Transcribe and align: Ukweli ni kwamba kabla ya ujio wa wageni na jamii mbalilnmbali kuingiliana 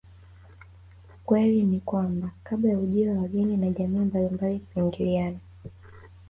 Ukweli 1.15 1.63
ni 1.63 1.79
kwamba 1.79 2.29
kabla 2.43 2.69
ya 2.71 2.79
ujio 2.79 3.11
wa 3.15 3.21
wageni 3.21 3.57
na 3.57 3.69
jamii 3.69 3.99
mbalilnmbali 3.99 4.59
kuingiliana 4.59 5.37